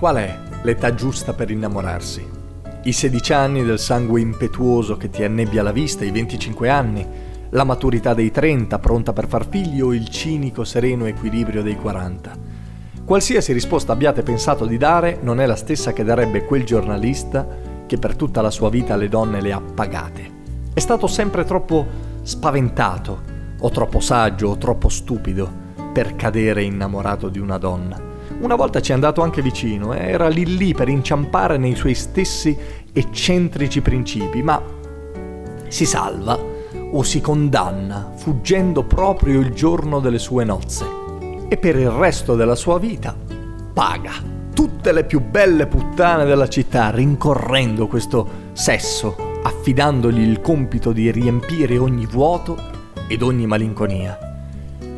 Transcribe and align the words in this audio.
Qual 0.00 0.16
è 0.16 0.34
l'età 0.62 0.94
giusta 0.94 1.34
per 1.34 1.50
innamorarsi? 1.50 2.26
I 2.84 2.90
16 2.90 3.32
anni 3.34 3.62
del 3.62 3.78
sangue 3.78 4.22
impetuoso 4.22 4.96
che 4.96 5.10
ti 5.10 5.22
annebbia 5.24 5.62
la 5.62 5.72
vista, 5.72 6.06
i 6.06 6.10
25 6.10 6.70
anni, 6.70 7.06
la 7.50 7.64
maturità 7.64 8.14
dei 8.14 8.30
30 8.30 8.78
pronta 8.78 9.12
per 9.12 9.28
far 9.28 9.46
figli 9.46 9.82
o 9.82 9.92
il 9.92 10.08
cinico 10.08 10.64
sereno 10.64 11.04
equilibrio 11.04 11.62
dei 11.62 11.76
40? 11.76 12.34
Qualsiasi 13.04 13.52
risposta 13.52 13.92
abbiate 13.92 14.22
pensato 14.22 14.64
di 14.64 14.78
dare 14.78 15.18
non 15.20 15.38
è 15.38 15.44
la 15.44 15.54
stessa 15.54 15.92
che 15.92 16.02
darebbe 16.02 16.46
quel 16.46 16.64
giornalista 16.64 17.46
che 17.86 17.98
per 17.98 18.16
tutta 18.16 18.40
la 18.40 18.50
sua 18.50 18.70
vita 18.70 18.96
le 18.96 19.10
donne 19.10 19.42
le 19.42 19.52
ha 19.52 19.60
pagate. 19.60 20.30
È 20.72 20.80
stato 20.80 21.08
sempre 21.08 21.44
troppo 21.44 21.86
spaventato, 22.22 23.20
o 23.58 23.68
troppo 23.68 24.00
saggio, 24.00 24.48
o 24.48 24.56
troppo 24.56 24.88
stupido 24.88 25.52
per 25.92 26.16
cadere 26.16 26.62
innamorato 26.62 27.28
di 27.28 27.38
una 27.38 27.58
donna. 27.58 28.08
Una 28.40 28.54
volta 28.54 28.80
ci 28.80 28.92
è 28.92 28.94
andato 28.94 29.20
anche 29.20 29.42
vicino, 29.42 29.92
eh, 29.92 30.08
era 30.08 30.28
lì 30.28 30.56
lì 30.56 30.72
per 30.72 30.88
inciampare 30.88 31.58
nei 31.58 31.74
suoi 31.74 31.94
stessi 31.94 32.56
eccentrici 32.90 33.82
principi, 33.82 34.42
ma 34.42 34.62
si 35.68 35.84
salva 35.84 36.38
o 36.92 37.02
si 37.02 37.20
condanna 37.20 38.12
fuggendo 38.16 38.84
proprio 38.84 39.40
il 39.40 39.52
giorno 39.52 40.00
delle 40.00 40.18
sue 40.18 40.44
nozze 40.44 40.86
e 41.48 41.56
per 41.58 41.76
il 41.76 41.90
resto 41.90 42.34
della 42.34 42.54
sua 42.54 42.78
vita 42.78 43.14
paga 43.74 44.12
tutte 44.54 44.92
le 44.92 45.04
più 45.04 45.20
belle 45.20 45.66
puttane 45.66 46.24
della 46.24 46.48
città 46.48 46.90
rincorrendo 46.90 47.86
questo 47.88 48.48
sesso, 48.52 49.14
affidandogli 49.42 50.20
il 50.20 50.40
compito 50.40 50.92
di 50.92 51.10
riempire 51.10 51.76
ogni 51.76 52.06
vuoto 52.06 52.56
ed 53.06 53.20
ogni 53.20 53.46
malinconia. 53.46 54.29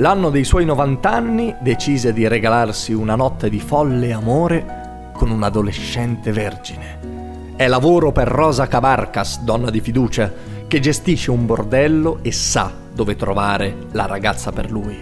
L'anno 0.00 0.30
dei 0.30 0.44
suoi 0.44 0.64
90 0.64 1.10
anni 1.10 1.54
decise 1.60 2.14
di 2.14 2.26
regalarsi 2.26 2.94
una 2.94 3.16
notte 3.16 3.50
di 3.50 3.60
folle 3.60 4.14
amore 4.14 5.10
con 5.12 5.28
un 5.28 5.42
adolescente 5.42 6.32
vergine. 6.32 7.52
È 7.54 7.68
lavoro 7.68 8.10
per 8.10 8.26
Rosa 8.26 8.66
Cavarcas, 8.66 9.42
donna 9.42 9.68
di 9.68 9.82
fiducia, 9.82 10.32
che 10.66 10.80
gestisce 10.80 11.30
un 11.30 11.44
bordello 11.44 12.20
e 12.22 12.32
sa 12.32 12.72
dove 12.94 13.14
trovare 13.14 13.76
la 13.92 14.06
ragazza 14.06 14.52
per 14.52 14.70
lui. 14.70 14.96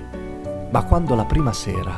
Ma 0.69 0.83
quando 0.83 1.15
la 1.15 1.27
prima 1.27 1.53
sera 1.53 1.97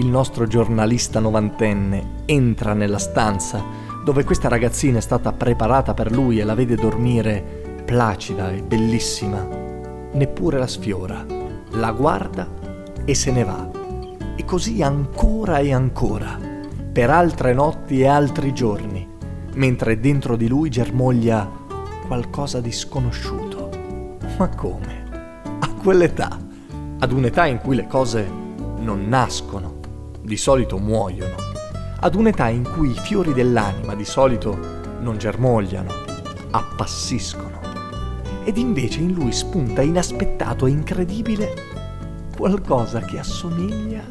il 0.00 0.06
nostro 0.06 0.48
giornalista 0.48 1.20
novantenne 1.20 2.24
entra 2.24 2.74
nella 2.74 2.98
stanza 2.98 3.62
dove 4.04 4.24
questa 4.24 4.48
ragazzina 4.48 4.98
è 4.98 5.02
stata 5.02 5.32
preparata 5.32 5.94
per 5.94 6.10
lui 6.10 6.40
e 6.40 6.44
la 6.44 6.54
vede 6.56 6.74
dormire 6.74 7.82
placida 7.84 8.50
e 8.50 8.60
bellissima, 8.60 9.46
neppure 10.14 10.58
la 10.58 10.66
sfiora 10.66 11.38
la 11.70 11.92
guarda 11.92 12.48
e 13.04 13.14
se 13.14 13.30
ne 13.30 13.44
va. 13.44 13.70
E 14.36 14.44
così 14.44 14.82
ancora 14.82 15.58
e 15.58 15.72
ancora, 15.72 16.38
per 16.92 17.10
altre 17.10 17.52
notti 17.52 18.00
e 18.00 18.06
altri 18.06 18.52
giorni, 18.52 19.06
mentre 19.54 20.00
dentro 20.00 20.36
di 20.36 20.48
lui 20.48 20.70
germoglia 20.70 21.48
qualcosa 22.06 22.60
di 22.60 22.72
sconosciuto. 22.72 23.70
Ma 24.38 24.48
come? 24.48 25.04
A 25.60 25.68
quell'età, 25.74 26.38
ad 26.98 27.12
un'età 27.12 27.46
in 27.46 27.58
cui 27.58 27.76
le 27.76 27.86
cose 27.86 28.28
non 28.78 29.06
nascono, 29.08 29.78
di 30.22 30.36
solito 30.36 30.78
muoiono, 30.78 31.34
ad 32.00 32.14
un'età 32.14 32.48
in 32.48 32.64
cui 32.64 32.90
i 32.90 32.98
fiori 32.98 33.32
dell'anima 33.32 33.94
di 33.94 34.04
solito 34.04 34.58
non 35.00 35.18
germogliano, 35.18 35.90
appassiscono 36.50 37.69
ed 38.44 38.56
invece 38.56 39.00
in 39.00 39.12
lui 39.12 39.32
spunta 39.32 39.82
inaspettato 39.82 40.66
e 40.66 40.70
incredibile 40.70 41.54
qualcosa 42.36 43.00
che 43.00 43.18
assomiglia 43.18 44.02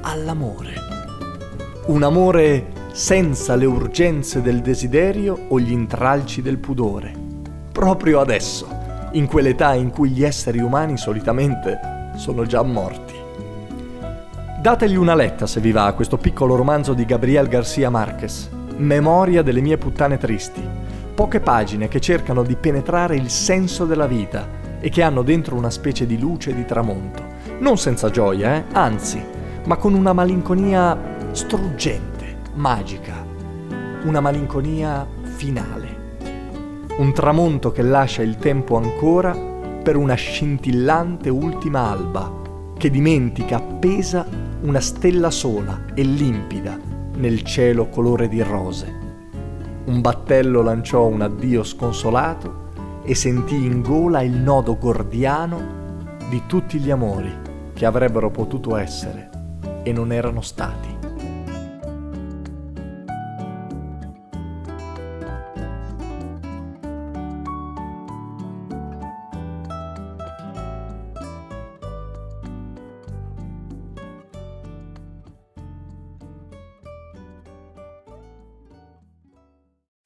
all'amore. 0.00 0.74
Un 1.86 2.02
amore 2.02 2.80
senza 2.92 3.54
le 3.54 3.66
urgenze 3.66 4.40
del 4.40 4.60
desiderio 4.60 5.46
o 5.48 5.58
gli 5.58 5.70
intralci 5.70 6.42
del 6.42 6.58
pudore. 6.58 7.12
Proprio 7.72 8.20
adesso, 8.20 8.66
in 9.12 9.26
quell'età 9.26 9.74
in 9.74 9.90
cui 9.90 10.10
gli 10.10 10.24
esseri 10.24 10.58
umani 10.58 10.96
solitamente 10.96 12.10
sono 12.16 12.46
già 12.46 12.62
morti. 12.62 13.14
Dategli 14.60 14.96
una 14.96 15.14
letta 15.14 15.46
se 15.46 15.60
vi 15.60 15.72
va 15.72 15.86
a 15.86 15.92
questo 15.92 16.16
piccolo 16.16 16.54
romanzo 16.54 16.94
di 16.94 17.04
Gabriel 17.04 17.48
Garcia 17.48 17.90
Marquez, 17.90 18.48
Memoria 18.76 19.42
delle 19.42 19.60
mie 19.60 19.76
puttane 19.76 20.16
tristi 20.16 20.81
poche 21.22 21.38
pagine 21.38 21.86
che 21.86 22.00
cercano 22.00 22.42
di 22.42 22.56
penetrare 22.56 23.14
il 23.14 23.30
senso 23.30 23.84
della 23.84 24.08
vita 24.08 24.44
e 24.80 24.90
che 24.90 25.02
hanno 25.02 25.22
dentro 25.22 25.54
una 25.54 25.70
specie 25.70 26.04
di 26.04 26.18
luce 26.18 26.52
di 26.52 26.64
tramonto. 26.64 27.22
Non 27.60 27.78
senza 27.78 28.10
gioia, 28.10 28.56
eh? 28.56 28.64
anzi, 28.72 29.22
ma 29.66 29.76
con 29.76 29.94
una 29.94 30.12
malinconia 30.12 31.30
struggente, 31.30 32.38
magica, 32.54 33.24
una 34.02 34.18
malinconia 34.18 35.06
finale. 35.22 36.16
Un 36.96 37.12
tramonto 37.12 37.70
che 37.70 37.82
lascia 37.82 38.22
il 38.22 38.38
tempo 38.38 38.76
ancora 38.76 39.32
per 39.80 39.94
una 39.94 40.14
scintillante 40.14 41.28
ultima 41.28 41.88
alba, 41.88 42.32
che 42.76 42.90
dimentica 42.90 43.58
appesa 43.58 44.26
una 44.62 44.80
stella 44.80 45.30
sola 45.30 45.84
e 45.94 46.02
limpida 46.02 46.76
nel 47.14 47.44
cielo 47.44 47.86
colore 47.86 48.26
di 48.26 48.42
rose. 48.42 49.01
Un 49.84 50.00
battello 50.00 50.62
lanciò 50.62 51.06
un 51.06 51.22
addio 51.22 51.64
sconsolato 51.64 53.00
e 53.02 53.16
sentì 53.16 53.56
in 53.56 53.82
gola 53.82 54.22
il 54.22 54.36
nodo 54.36 54.78
gordiano 54.78 55.80
di 56.28 56.42
tutti 56.46 56.78
gli 56.78 56.90
amori 56.90 57.34
che 57.74 57.84
avrebbero 57.84 58.30
potuto 58.30 58.76
essere 58.76 59.30
e 59.82 59.92
non 59.92 60.12
erano 60.12 60.40
stati. 60.40 61.01